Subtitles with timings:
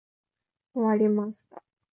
[0.73, 1.61] 終わりました。